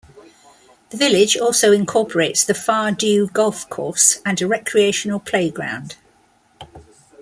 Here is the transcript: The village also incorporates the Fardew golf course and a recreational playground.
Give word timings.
The 0.89 0.97
village 0.97 1.37
also 1.37 1.71
incorporates 1.71 2.43
the 2.43 2.53
Fardew 2.55 3.31
golf 3.31 3.69
course 3.69 4.19
and 4.25 4.41
a 4.41 4.47
recreational 4.47 5.19
playground. 5.19 5.95